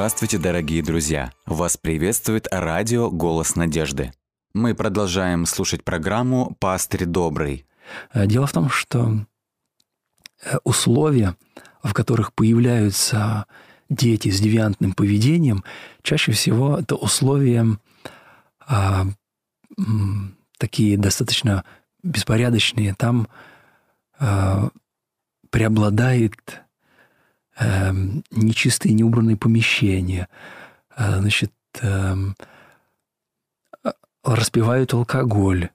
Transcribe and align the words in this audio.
Здравствуйте, 0.00 0.38
дорогие 0.38 0.82
друзья! 0.82 1.30
Вас 1.44 1.76
приветствует 1.76 2.48
радио 2.50 3.10
«Голос 3.10 3.54
надежды». 3.54 4.14
Мы 4.54 4.74
продолжаем 4.74 5.44
слушать 5.44 5.84
программу 5.84 6.56
«Пастырь 6.58 7.04
добрый». 7.04 7.66
Э, 8.14 8.26
дело 8.26 8.46
в 8.46 8.52
том, 8.52 8.70
что 8.70 9.26
э, 10.42 10.56
условия, 10.64 11.36
в 11.82 11.92
которых 11.92 12.32
появляются 12.32 13.44
дети 13.90 14.30
с 14.30 14.40
девиантным 14.40 14.94
поведением, 14.94 15.64
чаще 16.00 16.32
всего 16.32 16.78
это 16.78 16.94
условия 16.94 17.66
а, 18.66 19.04
такие 20.56 20.96
достаточно 20.96 21.62
беспорядочные. 22.02 22.94
Там 22.94 23.28
а, 24.18 24.70
преобладает 25.50 26.62
а, 27.60 27.94
нечистые, 28.30 28.94
неубранные 28.94 29.36
помещения. 29.36 30.28
А, 30.96 31.18
значит, 31.20 31.52
а, 31.82 32.16
распивают 34.24 34.94
алкоголь. 34.94 35.68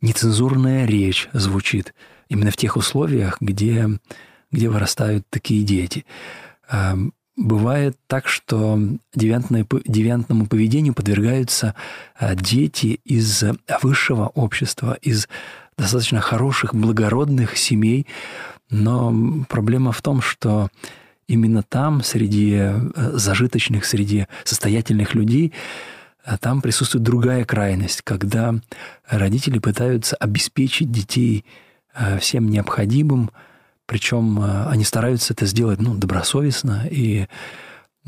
Нецензурная 0.00 0.86
речь 0.86 1.28
звучит 1.32 1.94
именно 2.28 2.50
в 2.50 2.56
тех 2.56 2.76
условиях, 2.76 3.36
где, 3.40 3.88
где 4.50 4.68
вырастают 4.68 5.26
такие 5.28 5.62
дети. 5.62 6.06
Бывает 7.36 7.98
так, 8.06 8.28
что 8.28 8.78
девиантному 9.14 10.46
поведению 10.46 10.94
подвергаются 10.94 11.74
а, 12.16 12.36
дети 12.36 13.00
из 13.04 13.42
высшего 13.82 14.28
общества, 14.28 14.96
из 15.02 15.28
достаточно 15.76 16.20
хороших, 16.20 16.74
благородных 16.74 17.56
семей, 17.56 18.06
но 18.74 19.44
проблема 19.48 19.92
в 19.92 20.02
том, 20.02 20.20
что 20.20 20.68
именно 21.28 21.62
там, 21.62 22.02
среди 22.02 22.54
э, 22.56 22.80
зажиточных, 22.94 23.84
среди 23.84 24.26
состоятельных 24.42 25.14
людей, 25.14 25.52
э, 26.24 26.36
там 26.40 26.60
присутствует 26.60 27.04
другая 27.04 27.44
крайность, 27.44 28.02
когда 28.02 28.54
родители 29.06 29.60
пытаются 29.60 30.16
обеспечить 30.16 30.90
детей 30.90 31.44
э, 31.94 32.18
всем 32.18 32.48
необходимым, 32.48 33.30
причем 33.86 34.42
они 34.42 34.82
стараются 34.82 35.34
это 35.34 35.44
сделать 35.44 35.78
ну, 35.78 35.94
добросовестно, 35.94 36.88
и 36.90 37.26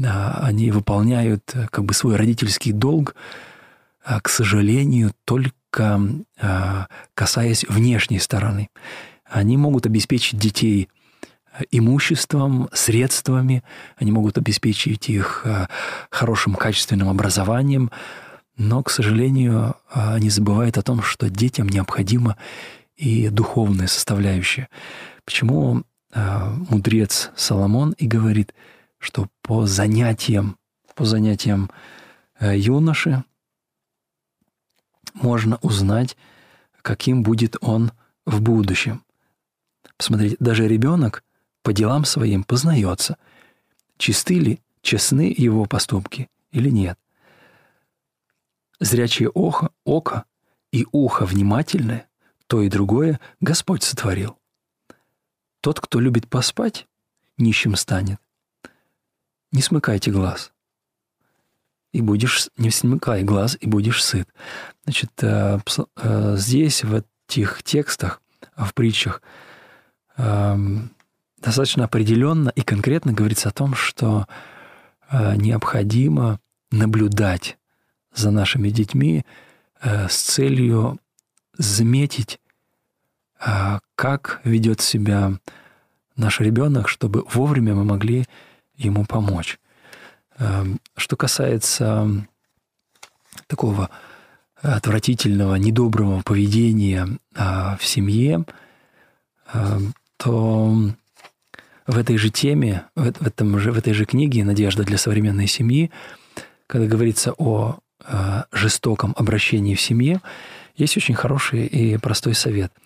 они 0.02 0.70
выполняют 0.70 1.54
как 1.70 1.84
бы 1.84 1.92
свой 1.92 2.16
родительский 2.16 2.72
долг, 2.72 3.14
а, 4.02 4.20
к 4.22 4.30
сожалению, 4.30 5.12
только 5.26 6.08
касаясь 7.14 7.66
внешней 7.68 8.20
стороны. 8.20 8.70
Они 9.28 9.56
могут 9.56 9.86
обеспечить 9.86 10.38
детей 10.38 10.88
э, 11.52 11.64
имуществом, 11.70 12.68
средствами, 12.72 13.62
они 13.96 14.12
могут 14.12 14.38
обеспечить 14.38 15.08
их 15.08 15.46
хорошим 16.10 16.54
качественным 16.54 17.08
образованием, 17.08 17.90
но, 18.56 18.82
к 18.82 18.90
сожалению, 18.90 19.76
они 19.90 20.30
забывают 20.30 20.78
о 20.78 20.82
том, 20.82 21.02
что 21.02 21.28
детям 21.28 21.68
необходима 21.68 22.36
и 22.96 23.28
духовная 23.28 23.86
составляющая. 23.86 24.68
Почему 25.24 25.82
э, 26.12 26.50
мудрец 26.70 27.30
Соломон 27.36 27.92
и 27.98 28.06
говорит, 28.06 28.54
что 28.98 29.28
по 29.42 29.66
занятиям, 29.66 30.56
по 30.94 31.04
занятиям 31.04 31.70
э, 32.40 32.56
юноши 32.56 33.24
можно 35.12 35.58
узнать, 35.62 36.16
каким 36.82 37.22
будет 37.22 37.56
он 37.60 37.92
в 38.24 38.40
будущем. 38.40 39.02
Посмотрите, 39.96 40.36
даже 40.40 40.68
ребенок 40.68 41.24
по 41.62 41.72
делам 41.72 42.04
своим 42.04 42.44
познается, 42.44 43.16
чисты 43.98 44.38
ли, 44.38 44.60
честны 44.82 45.34
его 45.36 45.64
поступки 45.64 46.28
или 46.52 46.70
нет. 46.70 46.98
Зрячее 48.78 49.30
око, 49.30 49.70
око 49.84 50.24
и 50.70 50.86
ухо 50.92 51.24
внимательное, 51.24 52.08
то 52.46 52.62
и 52.62 52.68
другое 52.68 53.20
Господь 53.40 53.82
сотворил. 53.82 54.38
Тот, 55.60 55.80
кто 55.80 55.98
любит 55.98 56.28
поспать, 56.28 56.86
нищим 57.38 57.74
станет. 57.74 58.20
Не 59.50 59.62
смыкайте 59.62 60.10
глаз. 60.10 60.52
И 61.92 62.02
будешь, 62.02 62.50
не 62.58 62.70
смыкай 62.70 63.22
глаз, 63.22 63.56
и 63.58 63.66
будешь 63.66 64.04
сыт. 64.04 64.28
Значит, 64.84 65.10
э, 65.22 65.58
э, 65.96 66.36
здесь, 66.36 66.84
в 66.84 67.02
этих 67.28 67.62
текстах, 67.62 68.20
в 68.54 68.74
притчах, 68.74 69.22
достаточно 70.16 71.84
определенно 71.84 72.48
и 72.50 72.62
конкретно 72.62 73.12
говорится 73.12 73.50
о 73.50 73.52
том, 73.52 73.74
что 73.74 74.26
э, 75.10 75.36
необходимо 75.36 76.40
наблюдать 76.70 77.58
за 78.14 78.30
нашими 78.30 78.70
детьми 78.70 79.24
с 79.82 80.16
целью 80.16 80.98
заметить 81.58 82.40
а 83.38 83.80
как 83.94 84.40
ведет 84.44 84.80
себя 84.80 85.32
наш 86.16 86.40
ребенок, 86.40 86.88
чтобы 86.88 87.24
вовремя 87.32 87.74
мы 87.74 87.84
могли 87.84 88.24
ему 88.76 89.04
помочь. 89.04 89.58
Эм, 90.38 90.80
что 90.96 91.16
касается 91.16 92.26
такого 93.46 93.90
отвратительного, 94.62 95.56
недоброго 95.56 96.22
поведения 96.22 97.18
в 97.34 97.78
семье, 97.82 98.44
эм, 99.52 99.94
то 100.16 100.74
в 101.86 101.98
этой 101.98 102.16
же 102.16 102.30
теме, 102.30 102.86
в, 102.94 103.26
этом 103.26 103.58
же, 103.58 103.72
в 103.72 103.78
этой 103.78 103.92
же 103.92 104.04
книге 104.04 104.44
«Надежда 104.44 104.82
для 104.84 104.98
современной 104.98 105.46
семьи», 105.46 105.90
когда 106.66 106.86
говорится 106.86 107.32
о 107.32 107.78
э, 108.04 108.42
жестоком 108.52 109.14
обращении 109.16 109.74
в 109.74 109.80
семье, 109.80 110.20
есть 110.74 110.96
очень 110.96 111.14
хороший 111.14 111.66
и 111.66 111.96
простой 111.98 112.34
совет– 112.34 112.72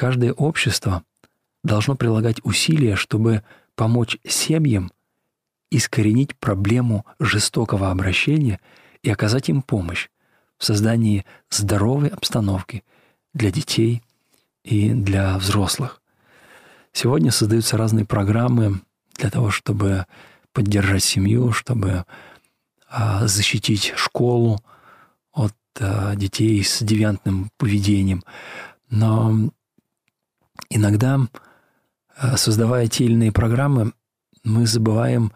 Каждое 0.00 0.32
общество 0.32 1.04
должно 1.62 1.94
прилагать 1.94 2.42
усилия, 2.42 2.96
чтобы 2.96 3.42
помочь 3.74 4.16
семьям 4.26 4.90
искоренить 5.70 6.34
проблему 6.38 7.04
жестокого 7.18 7.90
обращения 7.90 8.60
и 9.02 9.10
оказать 9.10 9.50
им 9.50 9.60
помощь 9.60 10.08
в 10.56 10.64
создании 10.64 11.26
здоровой 11.50 12.08
обстановки 12.08 12.82
для 13.34 13.50
детей 13.50 14.02
и 14.64 14.88
для 14.94 15.36
взрослых. 15.36 15.99
Сегодня 16.92 17.30
создаются 17.30 17.76
разные 17.76 18.04
программы 18.04 18.80
для 19.16 19.30
того, 19.30 19.50
чтобы 19.50 20.06
поддержать 20.52 21.04
семью, 21.04 21.52
чтобы 21.52 22.04
а, 22.88 23.26
защитить 23.26 23.92
школу 23.96 24.62
от 25.32 25.54
а, 25.78 26.14
детей 26.16 26.62
с 26.64 26.82
девиантным 26.82 27.50
поведением. 27.56 28.22
Но 28.90 29.50
Иногда, 30.70 31.18
э, 32.16 32.36
создавая 32.36 32.86
те 32.86 33.04
или 33.04 33.14
иные 33.14 33.32
программы, 33.32 33.92
мы 34.44 34.66
забываем 34.66 35.32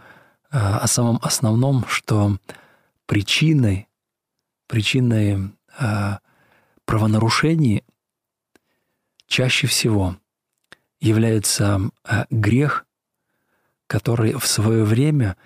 о 0.51 0.87
самом 0.87 1.19
основном, 1.21 1.85
что 1.89 2.39
причиной, 3.07 3.89
причиной 4.69 5.51
правонарушений 6.85 7.83
чаще 9.27 9.67
всего 9.67 10.17
является 11.05 11.81
грех, 12.31 12.87
который 13.87 14.35
в 14.35 14.47
свое 14.47 14.85
время 14.85 15.37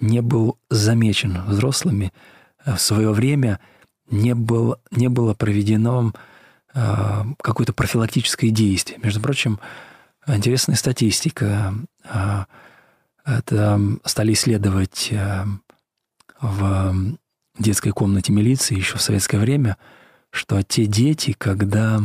не 0.00 0.20
был 0.20 0.58
замечен 0.70 1.42
взрослыми, 1.46 2.12
в 2.64 2.78
свое 2.78 3.12
время 3.12 3.60
не, 4.10 4.34
был, 4.34 4.76
не 4.90 5.08
было 5.08 5.34
проведено 5.34 6.12
Э, 6.74 7.24
какое-то 7.40 7.72
профилактическое 7.72 8.50
действие. 8.50 8.98
Между 9.02 9.20
прочим, 9.20 9.60
интересная 10.26 10.74
статистика. 10.74 11.74
Э, 12.02 12.44
это 13.24 13.80
стали 14.04 14.32
исследовать 14.32 15.08
э, 15.12 15.44
в 16.40 17.16
детской 17.58 17.92
комнате 17.92 18.32
милиции 18.32 18.76
еще 18.76 18.98
в 18.98 19.02
советское 19.02 19.38
время, 19.38 19.76
что 20.30 20.60
те 20.62 20.86
дети, 20.86 21.32
когда 21.32 22.00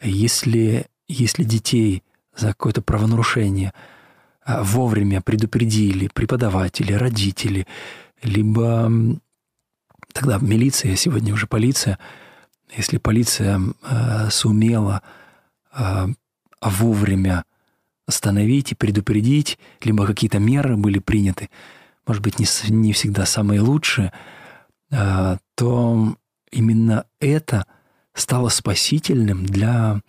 если, 0.00 0.86
если 1.08 1.42
детей 1.42 2.04
за 2.36 2.48
какое-то 2.48 2.82
правонарушение 2.82 3.72
вовремя 4.46 5.20
предупредили 5.20 6.08
преподаватели, 6.12 6.92
родители, 6.92 7.66
либо 8.22 8.90
тогда 10.12 10.38
милиция, 10.40 10.96
сегодня 10.96 11.32
уже 11.32 11.46
полиция– 11.46 11.98
если 12.76 12.96
полиция 12.96 13.60
э, 13.82 14.30
сумела 14.30 15.02
э, 15.74 16.06
вовремя 16.60 17.44
остановить 18.06 18.72
и 18.72 18.74
предупредить, 18.74 19.58
либо 19.82 20.06
какие-то 20.06 20.38
меры 20.38 20.76
были 20.76 20.98
приняты, 20.98 21.50
может 22.06 22.22
быть, 22.22 22.38
не, 22.38 22.46
не 22.70 22.92
всегда 22.92 23.26
самые 23.26 23.60
лучшие, 23.60 24.12
э, 24.90 25.36
то 25.54 26.16
именно 26.50 27.04
это 27.20 27.66
стало 28.14 28.48
спасительным 28.48 29.44
для 29.44 30.00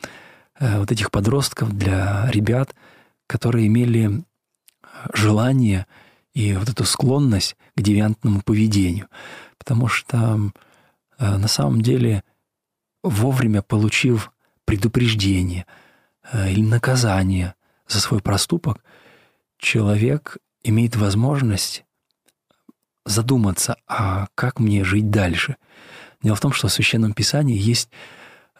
вот 0.79 0.91
этих 0.91 1.11
подростков, 1.11 1.77
для 1.77 2.29
ребят, 2.31 2.75
которые 3.27 3.67
имели 3.67 4.23
желание 5.13 5.85
и 6.33 6.53
вот 6.53 6.69
эту 6.69 6.83
склонность 6.85 7.55
к 7.75 7.81
девиантному 7.81 8.41
поведению. 8.41 9.07
Потому 9.57 9.87
что 9.87 10.51
э, 11.19 11.37
на 11.37 11.47
самом 11.47 11.81
деле, 11.81 12.23
вовремя 13.03 13.61
получив 13.61 14.31
предупреждение 14.65 15.65
э, 16.31 16.51
или 16.51 16.61
наказание 16.61 17.55
за 17.87 17.99
свой 17.99 18.21
проступок, 18.21 18.83
человек 19.57 20.37
имеет 20.63 20.95
возможность 20.95 21.83
задуматься, 23.05 23.75
а 23.87 24.27
как 24.35 24.59
мне 24.59 24.83
жить 24.83 25.09
дальше. 25.09 25.57
Дело 26.21 26.35
в 26.35 26.41
том, 26.41 26.53
что 26.53 26.67
в 26.67 26.73
Священном 26.73 27.13
Писании 27.13 27.57
есть 27.57 27.89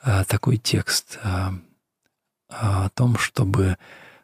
э, 0.03 0.23
такой 0.27 0.57
текст 0.57 1.19
о 2.59 2.89
том, 2.89 3.17
чтобы 3.17 3.77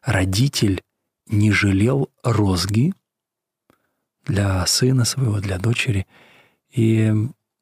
родитель 0.04 0.81
не 1.28 1.52
жалел 1.52 2.10
розги 2.24 2.94
для 4.26 4.66
сына 4.66 5.06
своего, 5.06 5.40
для 5.40 5.58
дочери. 5.58 6.08
И 6.72 7.14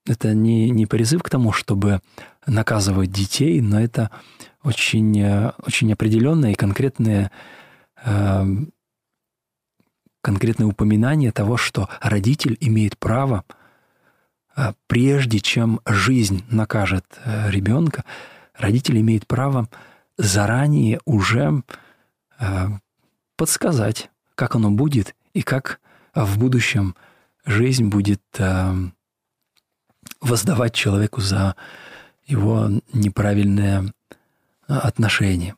это 0.05 0.33
не, 0.33 0.69
не 0.69 0.85
призыв 0.85 1.23
к 1.23 1.29
тому, 1.29 1.51
чтобы 1.51 2.01
наказывать 2.45 3.11
детей, 3.11 3.61
но 3.61 3.79
это 3.79 4.09
очень, 4.63 5.51
очень 5.65 5.93
определенное 5.93 6.51
и 6.51 6.55
конкретное, 6.55 7.31
э, 8.03 8.45
конкретное 10.21 10.67
упоминание 10.67 11.31
того, 11.31 11.57
что 11.57 11.89
родитель 12.01 12.57
имеет 12.59 12.97
право, 12.97 13.43
э, 14.55 14.73
прежде 14.87 15.39
чем 15.39 15.81
жизнь 15.85 16.43
накажет 16.49 17.05
э, 17.23 17.49
ребенка, 17.51 18.05
родитель 18.53 18.99
имеет 18.99 19.27
право 19.27 19.67
заранее 20.17 20.99
уже 21.05 21.63
э, 22.39 22.67
подсказать, 23.35 24.09
как 24.35 24.55
оно 24.55 24.71
будет 24.71 25.15
и 25.33 25.41
как 25.41 25.79
в 26.15 26.37
будущем 26.39 26.95
жизнь 27.45 27.85
будет 27.85 28.21
э, 28.37 28.73
воздавать 30.21 30.73
человеку 30.73 31.21
за 31.21 31.55
его 32.25 32.69
неправильное 32.91 33.93
отношение. 34.67 35.55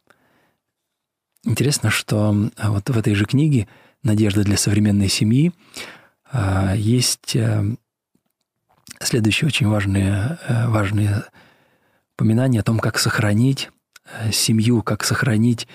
Интересно, 1.44 1.90
что 1.90 2.52
вот 2.58 2.90
в 2.90 2.98
этой 2.98 3.16
же 3.16 3.26
книге 3.26 3.68
«Надежда 4.04 4.44
для 4.44 4.58
современной 4.58 5.08
семьи» 5.08 5.52
есть 6.76 7.36
следующие 9.00 9.48
очень 9.48 9.68
важные, 9.68 10.38
важные 10.68 11.24
упоминания 12.16 12.60
о 12.60 12.64
том, 12.64 12.80
как 12.80 13.00
сохранить 13.00 13.70
Э, 13.70 13.79
семью, 14.32 14.82
как 14.82 15.04
сохранить 15.04 15.68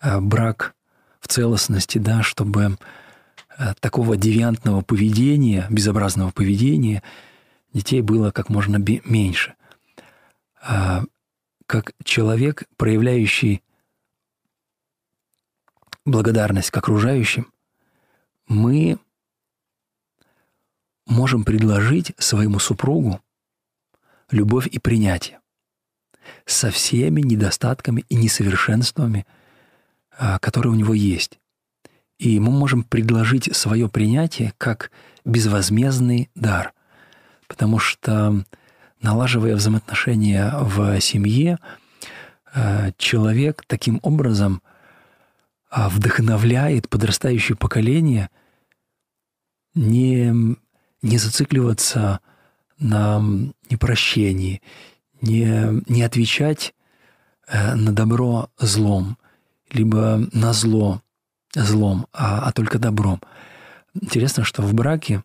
э, 0.00 0.20
брак 0.20 0.74
в 1.20 1.28
целостности, 1.28 1.98
да, 1.98 2.22
чтобы 2.22 2.76
э, 3.58 3.74
такого 3.80 4.16
девиантного 4.16 4.82
поведения, 4.82 5.66
безобразного 5.70 6.30
поведения 6.30 7.02
детей 7.72 8.00
было 8.00 8.30
как 8.30 8.48
можно 8.48 8.76
меньше. 8.78 9.54
А, 10.62 11.04
как 11.66 11.92
человек, 12.04 12.64
проявляющий 12.76 13.62
благодарность 16.04 16.70
к 16.70 16.76
окружающим, 16.76 17.52
мы 18.48 18.98
можем 21.06 21.44
предложить 21.44 22.12
своему 22.18 22.58
супругу 22.58 23.20
любовь 24.30 24.66
и 24.66 24.78
принятие 24.78 25.39
со 26.46 26.70
всеми 26.70 27.20
недостатками 27.20 28.04
и 28.08 28.16
несовершенствами, 28.16 29.26
а, 30.18 30.38
которые 30.38 30.72
у 30.72 30.76
него 30.76 30.94
есть. 30.94 31.38
И 32.18 32.38
мы 32.38 32.50
можем 32.50 32.82
предложить 32.84 33.54
свое 33.56 33.88
принятие 33.88 34.52
как 34.58 34.90
безвозмездный 35.24 36.30
дар, 36.34 36.72
потому 37.48 37.78
что 37.78 38.44
налаживая 39.00 39.56
взаимоотношения 39.56 40.52
в 40.60 41.00
семье, 41.00 41.58
а, 42.52 42.90
человек 42.98 43.64
таким 43.66 44.00
образом 44.02 44.62
а, 45.70 45.88
вдохновляет 45.88 46.88
подрастающее 46.88 47.56
поколение 47.56 48.28
не, 49.74 50.56
не 51.00 51.18
зацикливаться 51.18 52.20
на 52.78 53.22
непрощении, 53.70 54.62
не, 55.20 55.82
не 55.88 56.02
отвечать 56.02 56.74
э, 57.46 57.74
на 57.74 57.92
добро 57.92 58.50
злом, 58.58 59.18
либо 59.70 60.20
на 60.32 60.52
зло 60.52 61.02
злом, 61.54 62.06
а, 62.12 62.48
а 62.48 62.52
только 62.52 62.78
добром. 62.78 63.20
Интересно, 63.94 64.44
что 64.44 64.62
в 64.62 64.72
браке 64.72 65.24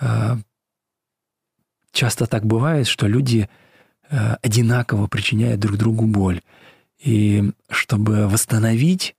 э, 0.00 0.36
часто 1.92 2.26
так 2.26 2.46
бывает, 2.46 2.86
что 2.86 3.06
люди 3.06 3.48
э, 4.10 4.34
одинаково 4.42 5.06
причиняют 5.06 5.60
друг 5.60 5.76
другу 5.76 6.06
боль. 6.06 6.40
И 6.98 7.52
чтобы 7.70 8.26
восстановить, 8.28 9.14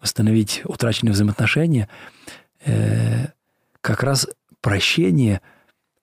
восстановить 0.00 0.60
утраченные 0.64 1.12
взаимоотношения, 1.12 1.88
как 3.80 4.02
раз 4.02 4.28
прощение, 4.60 5.40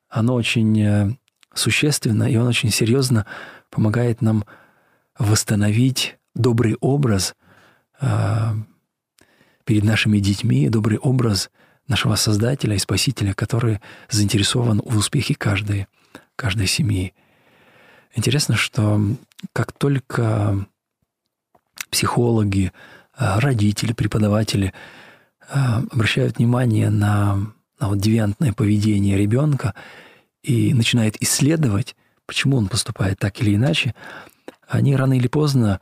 оно 0.10 0.34
очень 0.34 1.18
существенно, 1.56 2.24
и 2.30 2.36
он 2.36 2.48
очень 2.48 2.70
серьезно 2.70 3.26
помогает 3.72 4.22
нам 4.22 4.46
восстановить 5.18 6.18
добрый 6.36 6.76
образ 6.82 7.36
э, 8.02 8.08
перед 9.64 9.84
нашими 9.84 10.20
детьми, 10.20 10.70
добрый 10.70 11.00
образ 11.00 11.50
нашего 11.88 12.16
Создателя 12.16 12.76
и 12.76 12.80
Спасителя, 12.80 13.34
который 13.34 13.80
заинтересован 14.10 14.82
в 14.86 14.98
успехе 14.98 15.36
каждой, 15.36 15.88
каждой 16.36 16.68
семьи. 16.68 17.14
Интересно, 18.16 18.56
что 18.56 19.02
как 19.54 19.72
только 19.72 20.66
психологи, 21.90 22.72
а, 23.14 23.40
родители, 23.40 23.94
преподаватели 23.94 24.74
а, 25.50 25.84
обращают 25.92 26.38
внимание 26.38 26.90
на, 26.90 27.54
на 27.80 27.90
вот 27.90 28.00
девиантное 28.00 28.54
поведение 28.54 29.18
ребенка, 29.18 29.74
и 30.46 30.74
начинает 30.74 31.22
исследовать, 31.22 31.96
почему 32.26 32.58
он 32.58 32.68
поступает 32.68 33.20
так 33.20 33.42
или 33.42 33.56
иначе, 33.56 33.96
они 34.68 34.96
рано 34.96 35.14
или 35.14 35.28
поздно 35.28 35.80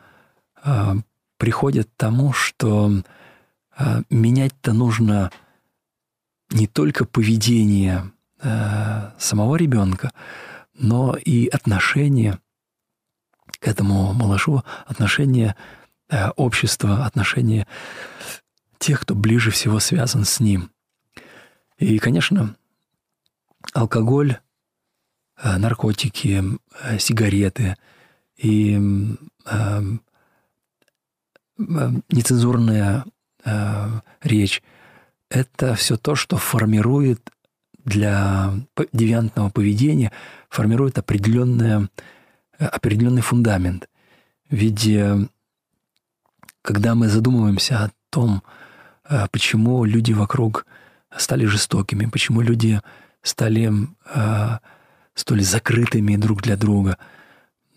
э, 0.64 0.94
приходят 1.38 1.88
к 1.88 1.98
тому, 1.98 2.32
что 2.32 2.92
э, 3.78 4.02
менять-то 4.10 4.74
нужно 4.74 5.32
не 6.50 6.68
только 6.68 7.06
поведение 7.06 8.12
э, 8.42 9.12
самого 9.18 9.56
ребенка, 9.58 10.12
но 10.74 11.16
и 11.16 11.48
отношение 11.48 12.40
к 13.60 13.68
этому 13.68 14.14
малышу, 14.14 14.64
отношение 14.86 15.56
э, 16.10 16.30
общества, 16.38 17.06
отношение 17.06 17.68
тех, 18.78 19.02
кто 19.02 19.16
ближе 19.16 19.52
всего 19.52 19.80
связан 19.80 20.24
с 20.24 20.40
ним. 20.40 20.70
И, 21.78 22.00
конечно, 22.00 22.56
алкоголь 23.74 24.40
наркотики, 25.44 26.44
э, 26.82 27.00
сигареты 27.00 27.76
и 28.38 28.80
э, 29.46 29.82
нецензурная 31.58 33.06
речь– 34.22 34.64
это 35.30 35.76
все 35.76 35.98
то, 35.98 36.16
что 36.16 36.38
формирует 36.38 37.30
для 37.84 38.54
девиантного 38.94 39.50
поведения, 39.50 40.14
формирует 40.50 40.98
определенное, 40.98 41.90
определенный 42.58 43.22
фундамент. 43.22 43.90
Ведь 44.50 44.90
когда 46.62 46.96
мы 46.96 47.10
задумываемся 47.10 47.84
о 47.84 47.92
том, 48.10 48.44
почему 49.32 49.84
люди 49.84 50.14
вокруг 50.14 50.66
стали 51.16 51.46
жестокими, 51.46 52.06
почему 52.06 52.40
люди 52.40 52.80
стали 53.22 53.72
столь 55.16 55.42
закрытыми 55.42 56.16
друг 56.16 56.42
для 56.42 56.58
друга, 56.58 56.98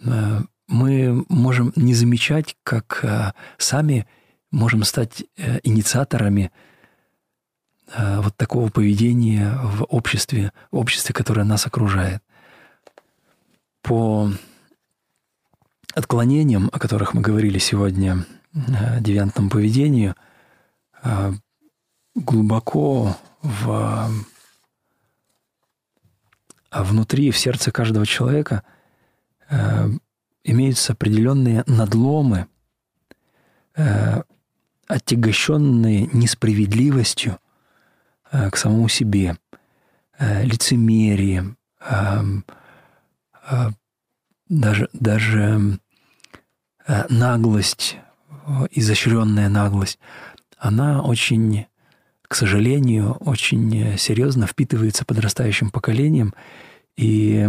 э, 0.05 0.41
мы 0.69 1.25
можем 1.29 1.73
не 1.77 1.95
замечать, 1.95 2.57
как 2.63 3.01
э, 3.03 3.33
сами 3.59 4.07
можем 4.51 4.83
стать 4.85 5.25
э, 5.37 5.61
инициаторами 5.63 6.51
вот 7.97 8.37
такого 8.37 8.69
поведения 8.69 9.61
в 9.63 9.85
обществе, 9.85 10.53
в 10.73 10.77
обществе, 10.77 11.15
которое 11.15 11.45
нас 11.45 11.69
окружает. 11.69 12.21
По 13.81 14.29
отклонениям, 15.95 16.69
о 16.73 16.81
которых 16.81 17.15
мы 17.15 17.21
говорили 17.21 17.59
сегодня, 17.59 18.27
девиантному 18.53 19.51
поведению, 19.51 20.17
глубоко 22.17 23.17
в 23.43 24.11
а 26.77 26.85
внутри, 26.85 27.31
в 27.31 27.39
сердце 27.39 27.73
каждого 27.73 28.05
человека 28.05 28.63
э, 29.49 29.89
имеются 30.45 30.93
определенные 30.93 31.65
надломы, 31.67 32.49
э, 33.77 34.23
отягощенные 34.87 36.11
несправедливостью, 36.13 37.39
к 38.31 38.57
самому 38.57 38.89
себе, 38.89 39.39
лицемерие, 40.19 41.57
даже, 44.49 44.89
даже 44.93 45.79
наглость, 47.09 47.97
изощренная 48.71 49.49
наглость, 49.49 49.99
она 50.59 51.03
очень, 51.03 51.67
к 52.23 52.35
сожалению, 52.35 53.13
очень 53.21 53.97
серьезно 53.97 54.47
впитывается 54.47 55.05
подрастающим 55.05 55.71
поколением. 55.71 56.35
И 56.97 57.49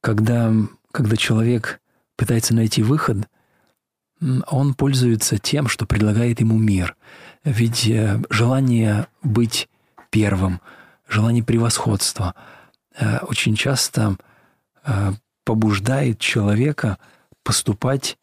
когда, 0.00 0.52
когда 0.90 1.16
человек 1.16 1.80
пытается 2.16 2.54
найти 2.54 2.82
выход, 2.82 3.28
он 4.46 4.74
пользуется 4.74 5.38
тем, 5.38 5.68
что 5.68 5.86
предлагает 5.86 6.40
ему 6.40 6.58
мир. 6.58 6.96
Ведь 7.44 7.88
э, 7.88 8.20
желание 8.30 9.08
быть 9.22 9.68
первым, 10.10 10.60
желание 11.08 11.42
превосходства 11.42 12.34
э, 12.94 13.18
очень 13.18 13.56
часто 13.56 14.16
э, 14.84 15.12
побуждает 15.44 16.20
человека 16.20 16.98
поступать 17.42 18.16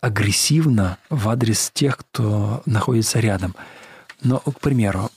агрессивно 0.00 0.98
в 1.08 1.28
адрес 1.28 1.72
тех, 1.74 1.98
кто 1.98 2.62
находится 2.64 3.18
рядом. 3.18 3.56
Но, 4.22 4.38
к 4.38 4.60
примеру, 4.60 5.10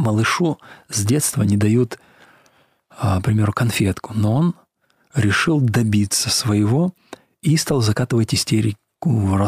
малышу 0.00 0.58
с 0.88 1.04
детства 1.04 1.42
не 1.42 1.56
дают, 1.56 1.98
к 2.90 3.20
примеру, 3.22 3.52
конфетку, 3.52 4.12
но 4.14 4.34
он 4.34 4.54
решил 5.14 5.60
добиться 5.60 6.30
своего 6.30 6.92
и 7.42 7.56
стал 7.56 7.80
закатывать 7.80 8.34
истерику 8.34 8.76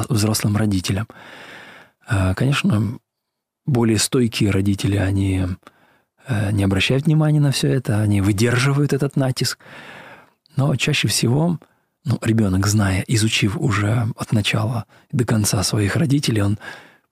взрослым 0.08 0.56
родителям. 0.56 1.06
А, 2.06 2.34
конечно, 2.34 2.98
более 3.66 3.98
стойкие 3.98 4.50
родители, 4.50 4.96
они 4.96 5.46
э, 6.26 6.52
не 6.52 6.64
обращают 6.64 7.06
внимания 7.06 7.40
на 7.40 7.52
все 7.52 7.68
это, 7.68 8.00
они 8.00 8.20
выдерживают 8.20 8.92
этот 8.92 9.16
натиск. 9.16 9.58
Но 10.56 10.74
чаще 10.76 11.08
всего 11.08 11.58
ну, 12.04 12.18
ребенок, 12.22 12.66
зная, 12.66 13.04
изучив 13.06 13.56
уже 13.56 14.08
от 14.16 14.32
начала 14.32 14.86
до 15.12 15.24
конца 15.24 15.62
своих 15.62 15.96
родителей, 15.96 16.42
он 16.42 16.58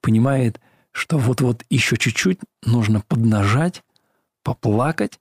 понимает, 0.01 0.61
что 0.93 1.19
вот-вот 1.19 1.65
еще 1.71 1.97
чуть-чуть 1.97 2.41
нужно 2.65 3.01
поднажать, 3.01 3.83
поплакать, 4.43 5.21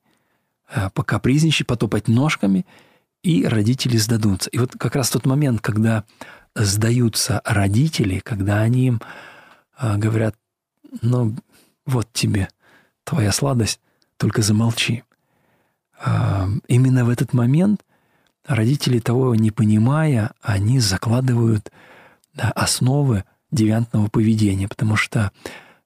э, 0.72 0.90
покапризничать, 0.90 1.66
потопать 1.66 2.08
ножками– 2.08 2.66
и 3.22 3.44
родители 3.44 3.96
сдадутся. 3.96 4.50
И 4.50 4.58
вот 4.58 4.72
как 4.72 4.96
раз 4.96 5.10
тот 5.10 5.26
момент, 5.26 5.60
когда 5.60 6.04
сдаются 6.54 7.42
родители, 7.44 8.18
когда 8.18 8.60
они 8.60 8.88
им 8.88 9.00
а, 9.76 9.96
говорят, 9.96 10.34
ну 11.02 11.36
вот 11.86 12.08
тебе 12.12 12.48
твоя 13.04 13.32
сладость, 13.32 13.80
только 14.16 14.42
замолчи. 14.42 15.04
А, 16.02 16.48
именно 16.66 17.04
в 17.04 17.10
этот 17.10 17.32
момент 17.32 17.84
родители 18.46 18.98
того 18.98 19.34
не 19.34 19.50
понимая, 19.50 20.32
они 20.40 20.80
закладывают 20.80 21.70
основы 22.36 23.24
девиантного 23.50 24.08
поведения, 24.08 24.68
потому 24.68 24.96
что 24.96 25.32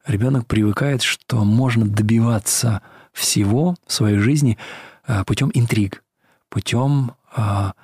ребенок 0.06 0.46
привыкает, 0.46 1.02
что 1.02 1.44
можно 1.44 1.86
добиваться 1.86 2.82
всего 3.12 3.76
в 3.86 3.92
своей 3.92 4.18
жизни 4.18 4.58
а, 5.06 5.24
путем 5.24 5.50
интриг, 5.54 6.02
путем 6.48 7.12
а, 7.34 7.74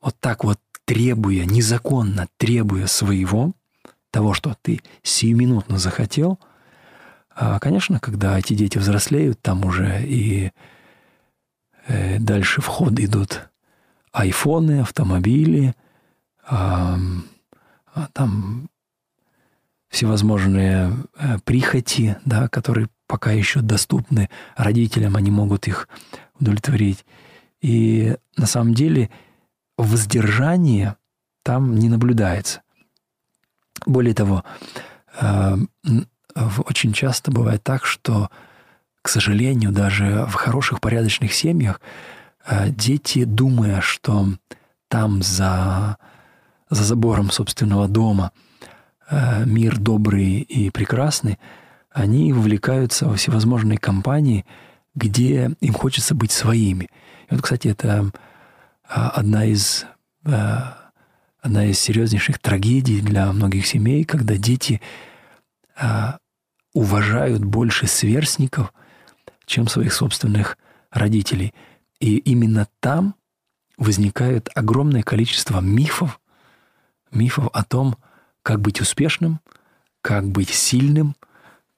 вот 0.00 0.16
так 0.20 0.44
вот 0.44 0.58
требуя, 0.84 1.44
незаконно 1.44 2.28
требуя 2.36 2.86
своего, 2.86 3.52
того, 4.10 4.34
что 4.34 4.56
ты 4.62 4.80
сиюминутно 5.02 5.78
захотел, 5.78 6.38
а, 7.34 7.58
конечно, 7.58 7.98
когда 7.98 8.38
эти 8.38 8.54
дети 8.54 8.78
взрослеют, 8.78 9.40
там 9.42 9.64
уже 9.64 10.04
и 10.04 10.52
э, 11.88 12.18
дальше 12.20 12.60
в 12.60 12.66
ход 12.66 12.98
идут 13.00 13.48
айфоны, 14.12 14.80
автомобили, 14.80 15.74
а, 16.46 16.96
там 18.12 18.68
всевозможные 19.94 20.92
э, 21.16 21.38
прихоти, 21.44 22.16
да, 22.24 22.48
которые 22.48 22.88
пока 23.06 23.30
еще 23.30 23.60
доступны 23.60 24.28
родителям, 24.56 25.14
они 25.14 25.30
могут 25.30 25.68
их 25.68 25.88
удовлетворить. 26.40 27.06
И 27.62 28.16
на 28.36 28.46
самом 28.46 28.74
деле 28.74 29.08
воздержание 29.78 30.96
там 31.44 31.76
не 31.76 31.88
наблюдается. 31.88 32.62
Более 33.86 34.14
того, 34.14 34.42
э, 35.20 35.56
очень 36.66 36.92
часто 36.92 37.30
бывает 37.30 37.62
так, 37.62 37.84
что, 37.84 38.30
к 39.00 39.08
сожалению, 39.08 39.70
даже 39.70 40.26
в 40.28 40.34
хороших, 40.34 40.80
порядочных 40.80 41.32
семьях 41.32 41.80
э, 42.46 42.70
дети, 42.70 43.22
думая, 43.22 43.80
что 43.80 44.26
там 44.88 45.22
за, 45.22 45.98
за 46.68 46.82
забором 46.82 47.30
собственного 47.30 47.86
дома 47.86 48.32
мир 49.10 49.78
добрый 49.78 50.40
и 50.40 50.70
прекрасный, 50.70 51.38
они 51.90 52.32
вовлекаются 52.32 53.06
во 53.06 53.16
всевозможные 53.16 53.78
компании, 53.78 54.44
где 54.94 55.52
им 55.60 55.74
хочется 55.74 56.14
быть 56.14 56.32
своими– 56.32 56.88
и 57.28 57.34
вот, 57.34 57.42
кстати, 57.42 57.68
это 57.68 58.10
а, 58.88 59.10
одна 59.10 59.46
из, 59.46 59.86
а, 60.24 60.90
одна 61.40 61.66
из 61.66 61.78
серьезнейших 61.80 62.38
трагедий 62.38 63.00
для 63.00 63.32
многих 63.32 63.66
семей, 63.66 64.04
когда 64.04 64.36
дети 64.36 64.80
а, 65.76 66.18
уважают 66.72 67.44
больше 67.44 67.86
сверстников, 67.86 68.72
чем 69.46 69.68
своих 69.68 69.92
собственных 69.92 70.58
родителей. 70.90 71.54
И 72.00 72.16
именно 72.18 72.68
там 72.80 73.14
возникает 73.76 74.48
огромное 74.54 75.02
количество 75.02 75.60
мифов, 75.60 76.20
мифов 77.10 77.48
о 77.52 77.64
том, 77.64 77.96
как 78.44 78.60
быть 78.60 78.80
успешным, 78.80 79.40
как 80.02 80.28
быть 80.28 80.50
сильным, 80.50 81.16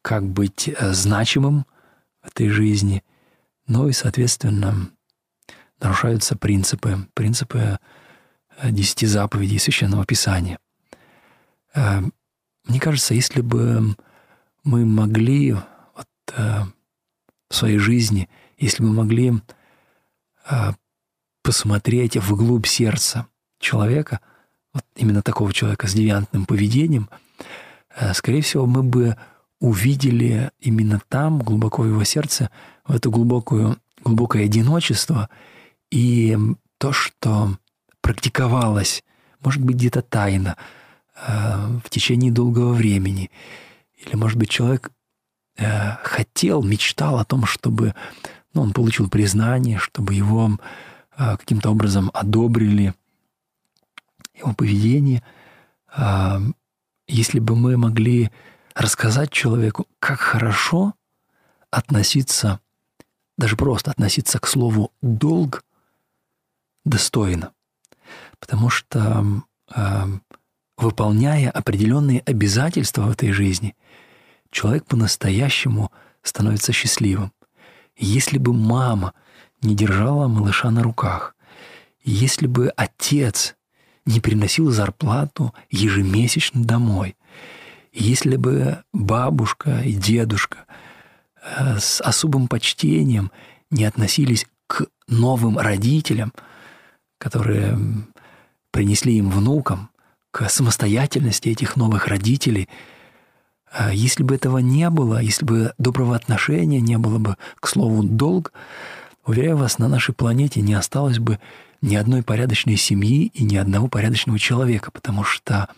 как 0.03 0.25
быть 0.25 0.69
э, 0.69 0.93
значимым 0.93 1.65
в 2.21 2.27
этой 2.27 2.49
жизни. 2.49 3.05
Ну 3.69 3.89
и, 3.89 3.93
соответственно, 3.93 4.91
нарушаются 5.81 6.37
принципы, 6.37 7.09
принципы 7.15 7.79
э, 8.59 8.71
десяти 8.73 9.07
заповедей 9.07 9.61
Священного 9.61 10.05
Писания. 10.05 10.59
Э, 11.73 12.03
мне 12.65 12.81
кажется, 12.81 13.15
если 13.15 13.43
бы 13.43 13.95
мы 14.65 14.85
могли 14.85 15.53
вот, 15.53 16.09
в 16.35 17.55
своей 17.55 17.79
жизни, 17.79 18.29
если 18.59 18.83
бы 18.83 18.89
мы 18.89 19.05
могли 19.05 19.35
посмотреть 21.43 22.17
вглубь 22.17 22.67
сердца 22.67 23.29
человека, 23.61 24.21
вот 24.77 24.85
именно 24.95 25.23
такого 25.23 25.53
человека 25.53 25.89
с 25.89 25.93
девиантным 25.93 26.47
поведением, 26.47 27.09
скорее 28.13 28.43
всего, 28.43 28.67
мы 28.67 28.83
бы 28.83 29.17
увидели 29.59 30.51
именно 30.61 31.01
там, 31.09 31.41
глубоко 31.41 31.83
в 31.83 31.87
его 31.87 32.05
сердце, 32.05 32.51
в 32.87 32.95
это 32.95 33.09
глубокую, 33.09 33.79
глубокое 34.05 34.45
одиночество– 34.45 35.29
и 35.91 36.37
то, 36.79 36.93
что 36.93 37.57
практиковалось, 38.01 39.03
может 39.41 39.63
быть, 39.63 39.77
где-то 39.77 40.03
тайно, 40.03 40.57
э, 41.15 41.79
в 41.85 41.89
течение 41.91 42.33
долгого 42.33 42.73
времени, 42.73 43.31
или, 43.97 44.15
может 44.17 44.39
быть, 44.39 44.51
человек 44.51 44.91
э, 45.57 45.97
хотел, 46.03 46.63
мечтал 46.63 47.19
о 47.19 47.25
том, 47.25 47.47
чтобы 47.47 47.95
ну, 48.53 48.63
он 48.63 48.73
получил 48.73 49.09
признание, 49.09 49.79
чтобы 49.79 50.15
его 50.15 50.59
э, 51.17 51.37
каким-то 51.37 51.71
образом 51.71 52.11
одобрили, 52.13 52.95
его 54.37 54.53
поведение. 54.55 55.23
Если 57.09 57.39
бы 57.39 57.57
мы 57.57 57.77
могли 57.77 58.31
рассказать 58.75 59.31
человеку, 59.31 59.87
как 59.99 60.21
хорошо 60.21 60.95
относиться, 61.71 62.61
даже 63.39 63.57
просто 63.57 63.91
относиться 63.91 64.39
к 64.39 64.47
слову 64.47 64.93
«долг», 65.03 65.65
достойно. 66.85 67.53
Потому 68.39 68.71
что 68.71 69.43
выполняя 70.77 71.51
определенные 71.51 72.21
обязательства 72.21 73.03
в 73.03 73.11
этой 73.11 73.33
жизни, 73.33 73.75
человек 74.51 74.85
по-настоящему 74.85 75.91
становится 76.23 76.73
счастливым. 76.73 77.33
Если 77.97 78.39
бы 78.39 78.53
мама 78.53 79.15
не 79.63 79.75
держала 79.75 80.29
малыша 80.29 80.71
на 80.71 80.83
руках, 80.83 81.35
если 82.05 82.47
бы 82.47 82.69
отец 82.77 83.56
не 84.07 84.21
приносил 84.21 84.71
зарплату 84.71 85.53
ежемесячно 85.71 86.65
домой, 86.65 87.17
если 87.93 88.37
бы 88.37 88.79
бабушка 88.93 89.81
и 89.81 89.93
дедушка 89.93 90.59
э, 91.43 91.79
с 91.79 92.01
особым 92.01 92.49
почтением 92.49 93.31
не 93.71 93.85
относились 93.85 94.47
к 94.67 94.87
новым 95.09 95.59
родителям– 95.59 96.33
которые 97.19 97.79
принесли 98.71 99.17
им 99.19 99.31
внукам, 99.31 99.91
к 100.31 100.49
самостоятельности 100.49 101.49
этих 101.49 101.77
новых 101.77 102.09
родителей, 102.09 102.69
А 103.73 103.93
если 103.93 104.23
бы 104.23 104.35
этого 104.35 104.59
не 104.59 104.89
было, 104.91 105.21
если 105.21 105.45
бы 105.45 105.75
доброго 105.79 106.15
отношения 106.15 106.81
не 106.81 106.99
было 106.99 107.19
бы, 107.19 107.37
к 107.59 107.67
слову, 107.69 108.03
долг, 108.03 108.53
уверяю 109.25 109.57
вас, 109.57 109.79
на 109.79 109.89
нашей 109.89 110.15
планете 110.15 110.61
не 110.61 110.75
осталось 110.75 111.19
бы 111.19 111.39
ни 111.87 111.95
одной 111.95 112.23
порядочной 112.23 112.77
семьи 112.77 113.31
и 113.33 113.45
ни 113.45 113.57
одного 113.57 113.89
порядочного 113.89 114.39
человека, 114.39 114.91
потому 114.91 115.23
что 115.23 115.69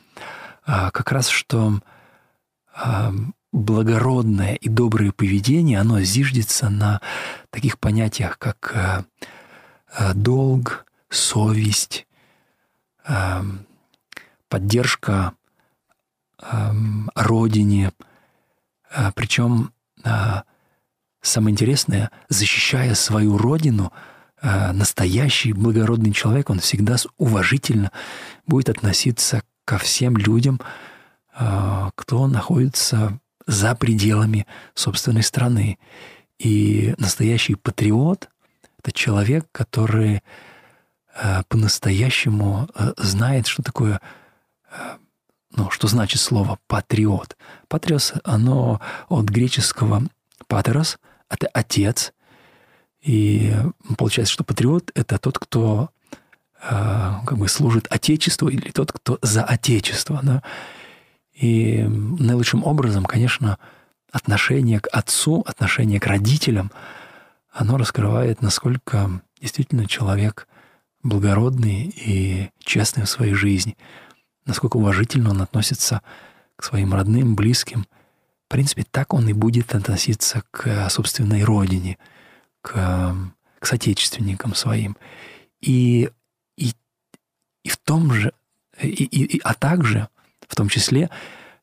а, 0.65 0.91
как 0.91 1.13
раз 1.13 1.29
что 1.29 1.81
а, 2.75 3.13
благородное 3.53 4.55
и 4.55 4.69
доброе 4.71 5.13
поведение, 5.13 5.79
оно 5.79 6.01
зиждется 6.01 6.71
на 6.71 7.03
таких 7.51 7.79
понятиях, 7.79 8.39
как 8.39 8.73
а, 8.75 9.05
а, 9.93 10.15
долг, 10.15 10.87
совесть, 11.11 12.07
а, 13.07 13.45
поддержка 14.49 15.35
а, 16.39 16.73
родине, 17.15 17.93
а, 18.91 19.13
причем 19.13 19.73
а, 20.05 20.45
самое 21.21 21.53
интересное, 21.53 22.11
защищая 22.31 22.95
свою 22.95 23.37
родину– 23.37 23.93
настоящий 24.43 25.53
благородный 25.53 26.13
человек, 26.13 26.51
он 26.51 26.61
всегда 26.61 26.97
уважительно 27.17 27.91
будет 28.47 28.69
относиться 28.69 29.43
ко 29.65 29.79
всем 29.79 30.17
людям, 30.17 30.61
э, 31.39 31.91
кто 31.95 32.27
находится 32.27 33.19
за 33.47 33.75
пределами 33.75 34.47
собственной 34.75 35.23
страны. 35.23 35.79
И 36.39 36.95
настоящий 36.99 37.57
патриот— 37.57 38.29
это 38.79 38.93
человек, 38.93 39.47
который 39.51 40.23
э, 41.15 41.43
по-настоящему 41.49 42.69
знает, 42.97 43.47
что 43.47 43.63
такое, 43.63 44.01
ну, 45.51 45.71
что 45.71 45.89
значит 45.89 46.21
слово 46.21 46.59
«патриот». 46.67 47.37
Патриос, 47.69 48.13
оно 48.23 48.81
от 49.09 49.25
греческого 49.25 50.05
«патерос»— 50.47 50.99
это 51.29 51.49
«отец», 51.49 52.13
и 53.09 53.55
получается, 53.97 54.35
что 54.35 54.45
патриот— 54.45 54.91
это 54.95 55.17
тот, 55.17 55.39
кто 55.39 55.89
э, 56.61 56.69
как 57.27 57.39
бы 57.39 57.49
служит 57.49 57.87
Отечеству 57.89 58.49
или 58.49 58.71
тот, 58.71 58.93
кто 58.93 59.19
за 59.23 59.45
Отечество. 59.45 60.21
Да? 60.23 60.43
И 61.33 61.85
наилучшим 61.85 62.65
образом, 62.65 63.07
конечно, 63.07 63.57
отношение 64.13 64.81
к 64.81 64.89
отцу, 64.89 65.43
отношение 65.47 66.01
к 66.01 66.07
родителям, 66.07 66.71
оно 67.51 67.79
раскрывает, 67.79 68.43
насколько 68.43 69.23
действительно 69.41 69.87
человек 69.87 70.47
благородный 71.03 71.85
и 71.97 72.51
честный 72.63 73.05
в 73.05 73.09
своей 73.09 73.33
жизни, 73.33 73.79
насколько 74.45 74.77
уважительно 74.77 75.31
он 75.31 75.41
относится 75.41 76.03
к 76.57 76.65
своим 76.65 76.93
родным, 76.93 77.37
близким. 77.37 77.87
В 78.45 78.51
принципе, 78.51 78.85
так 78.85 79.15
он 79.15 79.27
и 79.31 79.33
будет 79.33 79.75
относиться 79.75 80.43
к 80.51 80.91
собственной 80.91 81.43
родине– 81.43 81.97
к, 82.69 83.15
к 83.59 83.67
соотечественникам 83.67 84.55
своим. 84.55 84.97
И, 85.61 86.11
и, 86.57 86.73
и 87.65 87.69
в 87.69 87.77
том 87.79 88.13
же, 88.13 88.33
и, 88.81 89.05
и, 89.05 89.41
а 89.43 89.55
также, 89.55 90.09
в 90.47 90.55
том 90.55 90.69
числе, 90.69 91.09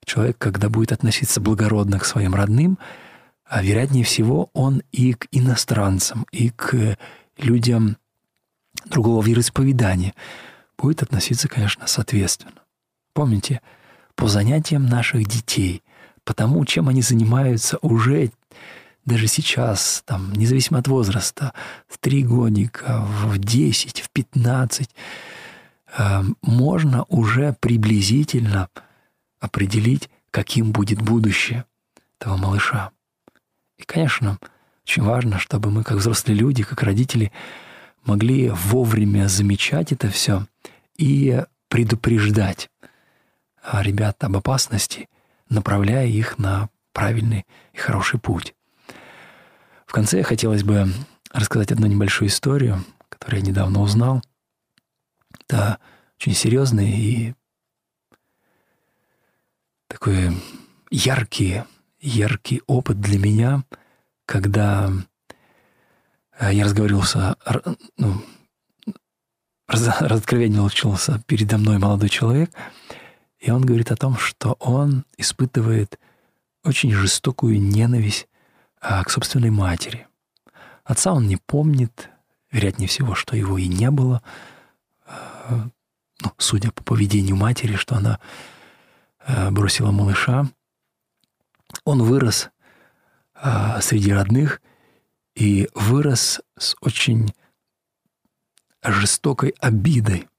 человек, 0.04 0.38
когда 0.38 0.70
будет 0.70 0.92
относиться 0.92 1.40
благородно 1.40 2.00
к 2.00 2.06
своим 2.06 2.34
родным, 2.34 2.80
а 3.46 3.62
вероятнее 3.62 4.04
всего, 4.04 4.50
он 4.54 4.82
и 4.92 5.14
к 5.14 5.28
иностранцам, 5.32 6.26
и 6.32 6.50
к 6.50 6.98
людям 7.38 7.98
другого 8.86 9.24
вероисповедания 9.24 10.14
будет 10.78 11.04
относиться, 11.04 11.48
конечно, 11.48 11.86
соответственно. 11.86 12.62
Помните, 13.14 13.62
по 14.16 14.28
занятиям 14.28 14.88
наших 14.88 15.28
детей, 15.28 15.84
потому 16.24 16.66
чем 16.66 16.90
они 16.90 17.02
занимаются 17.04 17.78
уже 17.82 18.32
даже 19.06 19.28
сейчас, 19.28 20.04
там, 20.06 20.34
независимо 20.34 20.80
от 20.80 20.88
возраста, 20.88 21.54
в 21.88 21.98
три 21.98 22.24
годика, 22.24 23.06
в 23.06 23.38
10, 23.38 24.02
в 24.02 24.10
15, 24.10 24.90
э, 25.98 26.24
можно 26.42 27.04
уже 27.04 27.56
приблизительно 27.60 28.70
определить, 29.40 30.10
каким 30.32 30.72
будет 30.72 31.02
будущее 31.02 31.66
этого 32.20 32.38
малыша. 32.38 32.92
И, 33.78 33.84
конечно, 33.84 34.40
очень 34.84 35.04
важно, 35.04 35.40
чтобы 35.40 35.70
мы, 35.70 35.84
как 35.84 35.98
взрослые 35.98 36.38
люди, 36.38 36.64
как 36.64 36.82
родители, 36.84 37.32
могли 38.04 38.50
вовремя 38.50 39.28
замечать 39.28 39.92
это 39.92 40.10
все 40.10 40.48
и 40.96 41.44
предупреждать 41.70 42.70
ребят 43.74 44.24
об 44.24 44.38
опасности, 44.38 45.10
направляя 45.50 46.08
их 46.08 46.38
на 46.38 46.70
правильный 46.94 47.46
и 47.74 47.78
хороший 47.78 48.20
путь. 48.20 48.56
Конце 49.96 50.24
хотелось 50.24 50.66
бы 50.66 50.90
рассказать 51.32 51.72
одну 51.72 51.88
небольшую 51.88 52.28
историю, 52.28 52.84
которую 53.08 53.40
я 53.40 53.48
недавно 53.48 53.80
узнал. 53.80 54.22
Это 55.40 55.80
очень 56.20 56.34
серьезный 56.34 56.92
и 56.92 57.34
такой 59.88 60.36
яркий, 60.92 61.64
яркий 62.02 62.62
опыт 62.68 63.00
для 63.00 63.18
меня, 63.18 63.64
когда 64.26 64.92
э, 66.40 66.54
я 66.54 66.66
разговаривался, 66.66 67.38
ну, 67.96 68.22
разоткровенничался 69.66 71.24
передо 71.26 71.58
мной 71.58 71.78
молодой 71.78 72.10
человек, 72.10 72.52
и 73.40 73.50
он 73.50 73.62
говорит 73.62 73.94
о 73.94 73.96
том, 73.96 74.18
что 74.18 74.58
он 74.60 75.06
испытывает 75.16 75.98
очень 76.66 76.92
жестокую 76.92 77.62
ненависть 77.62 78.28
к 78.86 79.10
собственной 79.10 79.50
матери. 79.50 80.08
Отца 80.84 81.14
он 81.14 81.28
не 81.28 81.38
помнит, 81.38 82.10
вероятнее 82.52 82.88
всего, 82.88 83.16
что 83.16 83.36
его 83.36 83.58
и 83.58 83.68
не 83.68 83.90
было. 83.90 84.22
А, 85.08 85.68
ну, 86.22 86.32
судя 86.38 86.72
по 86.72 86.84
поведению 86.84 87.36
матери, 87.36 87.76
что 87.76 87.96
она 87.96 88.20
а, 89.20 89.50
бросила 89.50 89.92
малыша. 89.92 90.46
Он 91.84 92.04
вырос 92.04 92.50
а, 93.34 93.82
среди 93.82 94.14
родных 94.14 94.62
и 95.34 95.68
вырос 95.74 96.42
с 96.58 96.76
очень 96.82 97.34
жестокой 98.84 99.56
обидой 99.60 100.30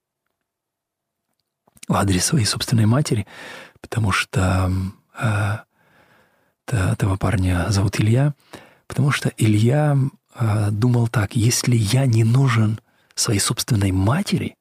в 1.89 1.95
адрес 1.95 2.25
своей 2.25 2.45
собственной 2.45 2.85
матери, 2.85 3.27
потому 3.81 4.11
что 4.11 4.71
этого 6.73 7.17
парня 7.17 7.65
зовут 7.69 7.99
Илья, 7.99 8.33
потому 8.87 9.11
что 9.11 9.31
Илья 9.37 9.97
э, 10.35 10.69
думал 10.71 11.07
так, 11.07 11.35
если 11.35 11.75
я 11.75 12.05
не 12.05 12.23
нужен 12.23 12.79
своей 13.15 13.39
собственной 13.39 13.91
матери, 13.91 14.55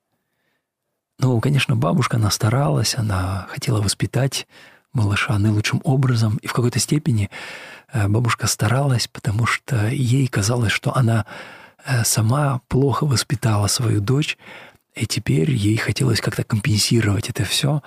ну, 1.18 1.40
конечно, 1.40 1.76
бабушка, 1.76 2.16
она 2.16 2.30
старалась, 2.30 2.94
она 2.96 3.46
хотела 3.50 3.80
воспитать 3.80 4.46
малыша 4.92 5.38
наилучшим 5.38 5.80
образом, 5.84 6.36
и 6.38 6.46
в 6.46 6.52
какой-то 6.52 6.78
степени 6.78 7.30
э, 7.92 8.08
бабушка 8.08 8.46
старалась, 8.46 9.08
потому 9.08 9.46
что 9.46 9.88
ей 9.88 10.26
казалось, 10.26 10.72
что 10.72 10.94
она 10.96 11.26
э, 11.84 12.04
сама 12.04 12.60
плохо 12.68 13.06
воспитала 13.06 13.66
свою 13.66 14.00
дочь, 14.00 14.36
и 14.94 15.06
теперь 15.06 15.50
ей 15.50 15.76
хотелось 15.76 16.20
как-то 16.20 16.44
компенсировать 16.44 17.28
это 17.28 17.44
все. 17.44 17.82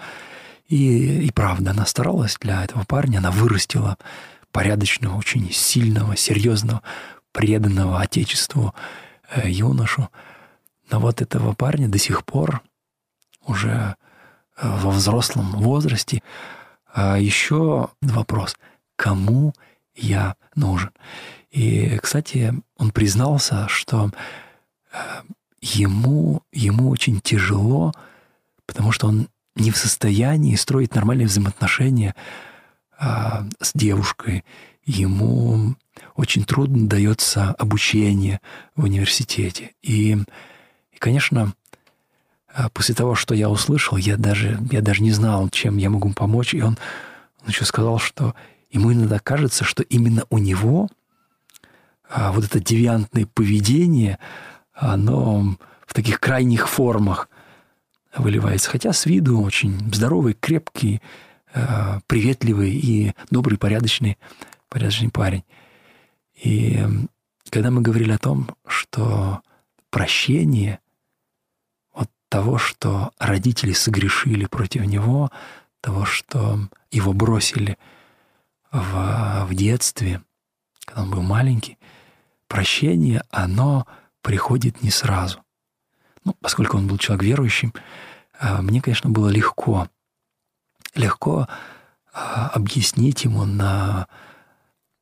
И, 0.70 1.26
и 1.26 1.32
правда, 1.32 1.72
она 1.72 1.86
старалась 1.88 2.38
для 2.40 2.64
этого 2.64 2.84
парня, 2.86 3.18
она 3.18 3.32
вырастила 3.32 3.98
порядочного, 4.52 5.18
очень 5.18 5.52
сильного, 5.52 6.16
серьезного, 6.16 6.84
преданного 7.32 8.00
Отечеству 8.00 8.76
э, 9.32 9.50
юношу. 9.50 10.10
Но 10.92 11.00
вот 11.00 11.22
этого 11.22 11.54
парня 11.54 11.88
до 11.88 11.98
сих 11.98 12.24
пор 12.24 12.62
уже 13.46 13.96
э, 14.58 14.78
во 14.80 14.92
взрослом 14.92 15.52
возрасте. 15.54 16.22
А 16.94 17.18
еще 17.18 17.90
вопрос, 18.02 18.56
кому 18.96 19.54
я 19.96 20.36
нужен? 20.54 20.92
И, 21.50 21.98
кстати, 21.98 22.54
он 22.78 22.92
признался, 22.92 23.68
что 23.68 24.12
э, 24.92 24.98
ему, 25.62 26.44
ему 26.52 26.90
очень 26.90 27.22
тяжело, 27.22 27.92
потому 28.68 28.92
что 28.92 29.08
он 29.08 29.30
не 29.56 29.72
в 29.72 29.78
состоянии 29.78 30.56
строить 30.56 30.96
нормальные 30.96 31.28
взаимоотношения 31.28 32.16
а, 32.98 33.46
с 33.60 33.72
девушкой. 33.74 34.44
Ему 34.86 35.76
очень 36.16 36.44
трудно 36.44 36.88
дается 36.88 37.52
обучение 37.54 38.42
в 38.76 38.84
университете. 38.84 39.72
И, 39.82 40.14
и 40.92 40.98
конечно, 40.98 41.54
а, 42.54 42.70
после 42.70 42.96
того, 42.96 43.16
что 43.16 43.36
я 43.36 43.50
услышал, 43.50 43.98
я 43.98 44.18
даже, 44.18 44.60
я 44.72 44.82
даже 44.82 45.04
не 45.04 45.12
знал, 45.12 45.50
чем 45.50 45.78
я 45.78 45.90
могу 45.90 46.14
помочь. 46.14 46.54
И 46.54 46.62
он, 46.62 46.78
он 47.42 47.48
еще 47.48 47.66
сказал, 47.66 48.00
что 48.00 48.34
ему 48.72 48.92
иногда 48.94 49.20
кажется, 49.20 49.64
что 49.64 49.84
именно 49.84 50.24
у 50.30 50.38
него 50.38 50.90
а, 52.10 52.32
вот 52.32 52.46
это 52.46 52.60
девиантное 52.60 53.28
поведение, 53.28 54.18
оно 54.74 55.58
в 55.86 55.94
таких 55.94 56.20
крайних 56.20 56.68
формах 56.68 57.30
выливается. 58.22 58.70
Хотя 58.70 58.94
с 58.94 59.06
виду 59.06 59.42
очень 59.42 59.80
здоровый, 59.94 60.34
крепкий, 60.34 61.02
э, 61.54 62.00
приветливый 62.08 62.72
и 62.72 63.14
добрый, 63.30 63.58
порядочный, 63.58 64.18
порядочный 64.70 65.10
парень. 65.10 65.44
И 66.36 66.80
когда 67.50 67.72
мы 67.72 67.82
говорили 67.82 68.12
о 68.12 68.18
том, 68.18 68.56
что 68.68 69.42
прощение 69.90 70.80
от 71.94 72.10
того, 72.30 72.58
что 72.58 73.12
родители 73.20 73.74
согрешили 73.74 74.46
против 74.46 74.86
него, 74.86 75.32
того, 75.82 76.06
что 76.06 76.60
его 76.92 77.14
бросили 77.14 77.78
в, 78.72 79.46
в 79.48 79.54
детстве, 79.56 80.22
когда 80.86 81.04
он 81.04 81.12
был 81.12 81.22
маленький, 81.22 81.78
прощение, 82.48 83.24
оно 83.32 83.88
приходит 84.22 84.82
не 84.82 84.92
сразу. 84.92 85.40
Ну, 86.26 86.36
поскольку 86.42 86.78
он 86.78 86.88
был 86.88 86.98
человек 86.98 87.24
верующим, 87.24 87.74
мне, 88.40 88.82
конечно, 88.82 89.10
было 89.10 89.30
легко, 89.30 89.90
легко 90.96 91.48
а, 92.14 92.50
объяснить 92.50 93.24
ему 93.24 93.46
на, 93.46 94.08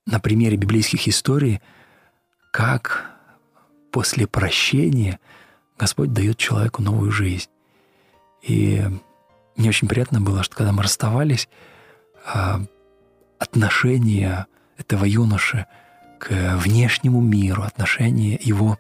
на 0.06 0.20
примере 0.20 0.58
библейских 0.58 1.08
историй, 1.08 1.62
как 2.52 3.12
после 3.92 4.28
прощения 4.28 5.20
Господь 5.78 6.14
дает 6.14 6.38
человеку 6.38 6.82
новую 6.82 7.12
жизнь. 7.12 7.50
И 8.42 8.84
мне 9.56 9.70
очень 9.70 9.88
приятно 9.88 10.22
было, 10.22 10.44
что 10.44 10.56
когда 10.56 10.72
мы 10.72 10.84
расставались, 10.84 11.48
а, 12.26 12.62
отношения 13.40 14.48
этого 14.78 15.06
юноши 15.06 15.66
к 16.20 16.58
внешнему 16.58 17.22
миру, 17.22 17.64
отношение 17.64 18.40
его 18.42 18.78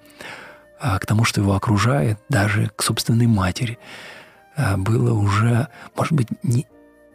а, 0.79 0.99
к 0.99 1.05
тому, 1.05 1.23
что 1.23 1.41
его 1.41 1.53
окружает, 1.53 2.19
даже 2.29 2.71
к 2.75 2.81
собственной 2.83 3.27
матери, 3.27 3.77
а, 3.81 4.17
было 4.77 5.13
уже, 5.13 5.67
может 5.95 6.13
быть, 6.13 6.27
не, 6.43 6.65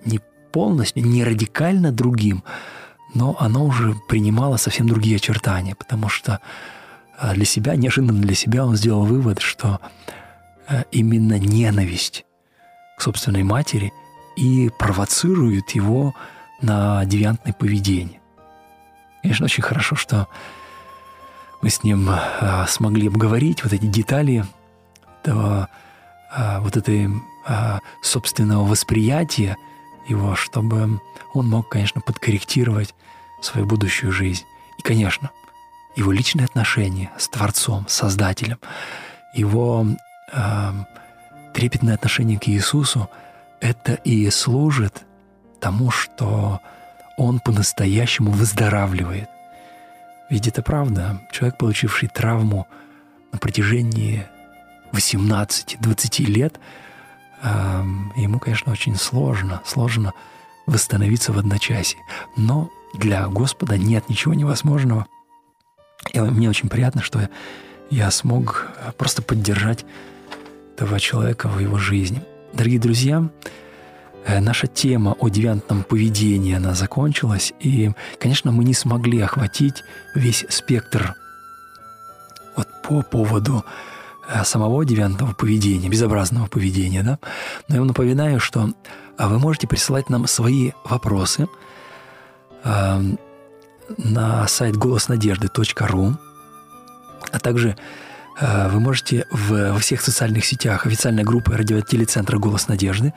не 0.05 0.21
полностью, 0.53 1.05
не 1.05 1.25
радикально 1.25 1.91
другим, 1.91 2.45
но 3.15 3.37
оно 3.39 3.65
уже 3.65 3.95
принимало 4.09 4.57
совсем 4.57 4.87
другие 4.87 5.17
очертания, 5.17 5.75
потому 5.75 6.09
что 6.09 6.41
а, 7.19 7.35
для 7.35 7.45
себя, 7.45 7.75
неожиданно 7.77 8.23
для 8.23 8.35
себя 8.35 8.65
он 8.65 8.77
сделал 8.77 9.05
вывод, 9.05 9.41
что 9.41 9.81
именно 10.91 11.39
ненависть 11.39 12.25
к 12.97 13.03
собственной 13.03 13.43
матери 13.43 13.93
и 14.37 14.71
провоцирует 14.79 15.71
его 15.71 16.15
на 16.61 17.05
девиантное 17.05 17.53
поведение. 17.53 18.21
Конечно, 19.23 19.45
очень 19.45 19.63
хорошо, 19.63 19.97
что 19.97 20.29
мы 21.61 21.71
с 21.71 21.85
ним 21.85 22.09
а, 22.11 22.67
смогли 22.67 23.07
обговорить 23.07 23.63
вот 23.63 23.73
эти 23.73 23.87
детали 23.87 24.45
этого, 25.23 25.69
а, 26.31 26.61
вот 26.61 26.77
этой 26.77 27.09
а, 27.45 27.81
собственного 28.01 28.65
восприятия 28.65 29.57
его, 30.07 30.35
чтобы 30.35 31.01
он 31.35 31.49
мог, 31.49 31.69
конечно, 31.69 32.01
подкорректировать 32.01 32.95
свою 33.41 33.67
будущую 33.67 34.13
жизнь. 34.13 34.45
И, 34.79 34.83
конечно, 34.83 35.31
его 35.97 36.13
личные 36.13 36.45
отношения 36.45 37.11
с 37.19 37.29
Творцом, 37.29 37.87
с 37.89 37.95
Создателем, 37.95 38.59
его 39.35 39.87
э, 40.33 40.73
трепетное 41.55 41.95
отношение 41.95 42.39
к 42.39 42.49
Иисусу, 42.49 43.09
это 43.61 43.95
и 43.95 44.29
служит 44.31 45.05
тому, 45.61 45.91
что 45.91 46.61
он 47.17 47.41
по-настоящему 47.41 48.31
выздоравливает. 48.31 49.29
Ведь 50.31 50.49
это 50.49 50.63
правда. 50.63 51.21
Человек, 51.31 51.59
получивший 51.59 52.09
травму 52.09 52.67
на 53.33 53.39
протяжении 53.39 54.27
18-20 54.93 56.25
лет, 56.25 56.59
ему, 57.43 58.39
конечно, 58.39 58.73
очень 58.73 58.97
сложно, 58.97 59.63
сложно 59.65 60.13
восстановиться 60.67 61.33
в 61.33 61.39
одночасье. 61.39 61.99
Но 62.37 62.71
для 62.95 63.27
Господа 63.29 63.77
нет 63.77 64.09
ничего 64.09 64.35
невозможного. 64.35 65.07
И 66.13 66.21
мне 66.21 66.49
очень 66.49 66.69
приятно, 66.69 67.03
что 67.03 67.29
я 67.91 68.11
смог 68.11 68.69
просто 68.97 69.23
поддержать 69.23 69.85
этого 70.77 71.01
человека 71.01 71.49
в 71.49 71.59
его 71.59 71.79
жизни. 71.79 72.23
Дорогие 72.53 72.81
друзья, 72.81 73.29
Э, 74.25 74.41
наша 74.41 74.67
тема 74.67 75.17
о 75.19 75.29
девиантном 75.29 75.83
поведении, 75.83 76.55
она 76.55 76.75
закончилась, 76.75 77.53
и, 77.61 77.91
конечно, 78.19 78.53
мы 78.53 78.65
не 78.65 78.75
смогли 78.75 79.21
охватить 79.21 79.83
весь 80.15 80.45
спектр 80.49 81.15
вот 82.57 82.69
по 82.83 83.03
поводу 83.03 83.65
э, 83.65 83.92
самого 84.45 84.85
девиантного 84.85 85.35
поведения, 85.35 85.89
безобразного 85.89 86.47
поведения, 86.47 87.03
да. 87.03 87.19
Но 87.69 87.75
я 87.75 87.81
вам 87.81 87.89
напоминаю, 87.89 88.41
что 88.41 88.71
а, 89.17 89.29
вы 89.29 89.39
можете 89.39 89.67
присылать 89.67 90.11
нам 90.11 90.27
свои 90.27 90.73
вопросы 90.85 91.49
э, 92.65 93.03
на 93.99 94.49
сайт 94.49 94.77
голоснадежды.ру, 94.77 96.17
а 97.31 97.39
также 97.39 97.77
э, 98.41 98.69
вы 98.69 98.81
можете 98.81 99.27
в, 99.31 99.73
во 99.73 99.79
всех 99.79 100.01
социальных 100.01 100.45
сетях 100.45 100.87
официальной 100.87 101.25
группы 101.25 101.57
радиотелецентра 101.57 102.39
«Голос 102.39 102.69
надежды» 102.69 103.13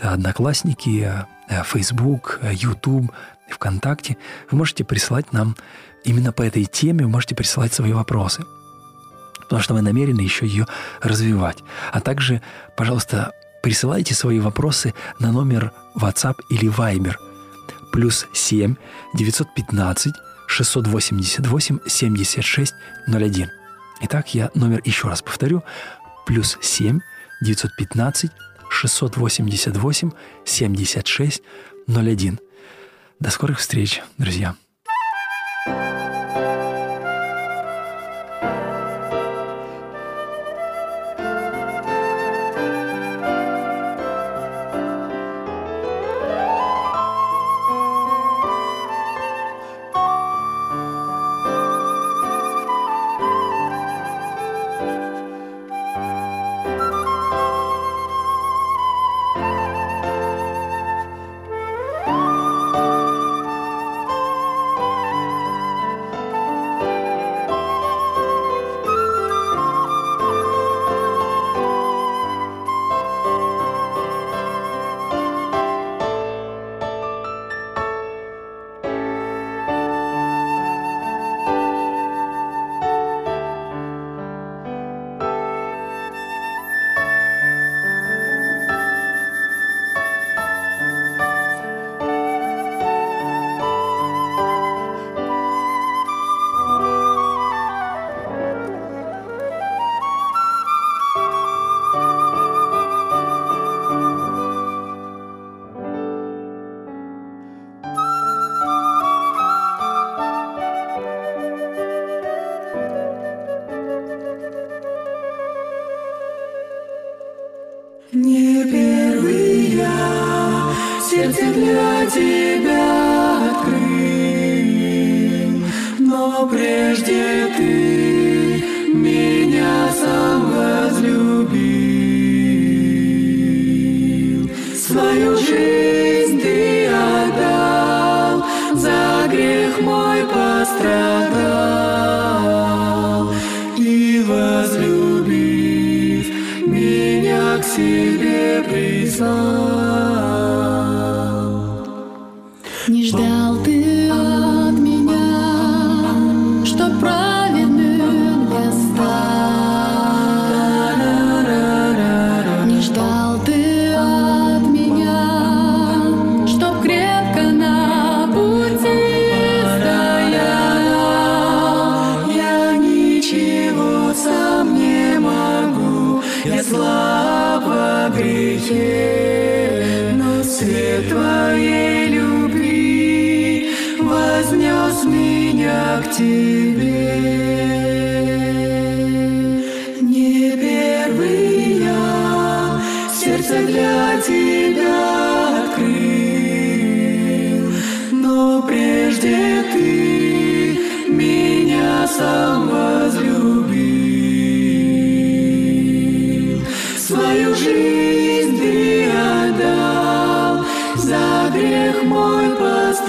это 0.00 0.12
Одноклассники, 0.12 1.26
э, 1.48 1.62
Facebook, 1.64 2.38
э, 2.42 2.52
YouTube, 2.54 3.12
ВКонтакте. 3.50 4.16
Вы 4.50 4.58
можете 4.58 4.84
присылать 4.84 5.32
нам 5.32 5.56
именно 6.04 6.32
по 6.32 6.42
этой 6.42 6.64
теме, 6.64 7.04
вы 7.04 7.10
можете 7.10 7.34
присылать 7.34 7.74
свои 7.74 7.92
вопросы, 7.92 8.44
потому 9.50 9.64
что 9.64 9.74
мы 9.74 9.82
намерены 9.82 10.20
еще 10.20 10.46
ее 10.46 10.68
развивать. 11.02 11.58
А 11.92 12.00
также, 12.00 12.40
пожалуйста, 12.76 13.32
присылайте 13.64 14.14
свои 14.14 14.38
вопросы 14.38 14.94
на 15.18 15.32
номер 15.32 15.72
WhatsApp 15.96 16.36
или 16.50 16.72
Viber 16.72 17.16
плюс 17.90 18.28
7 18.32 18.76
915 19.14 20.14
688 20.46 21.78
76 21.84 22.74
01. 23.08 23.50
Итак, 24.02 24.34
я 24.34 24.50
номер 24.54 24.80
еще 24.84 25.08
раз 25.08 25.20
повторю. 25.20 25.64
Плюс 26.26 26.56
7 26.60 27.00
915 27.42 28.30
688 28.70 30.10
76 30.44 31.42
01. 31.88 32.38
До 33.18 33.30
скорых 33.30 33.58
встреч, 33.58 34.00
друзья. 34.16 34.54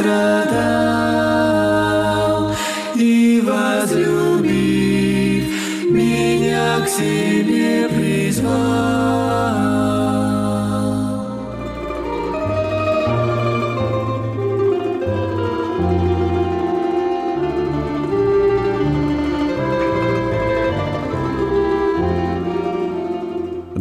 Patra 0.01 0.50